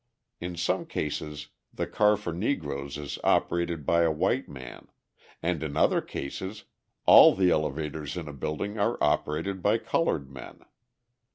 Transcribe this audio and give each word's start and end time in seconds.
In 0.39 0.57
some 0.57 0.87
cases 0.87 1.49
the 1.71 1.85
car 1.85 2.17
for 2.17 2.33
Negroes 2.33 2.97
is 2.97 3.19
operated 3.23 3.85
by 3.85 4.01
a 4.01 4.09
white 4.11 4.49
man, 4.49 4.87
and 5.43 5.61
in 5.61 5.77
other 5.77 6.01
cases, 6.01 6.63
all 7.05 7.35
the 7.35 7.51
elevators 7.51 8.17
in 8.17 8.27
a 8.27 8.33
building 8.33 8.79
are 8.79 8.97
operated 8.99 9.61
by 9.61 9.77
coloured 9.77 10.27
men. 10.31 10.61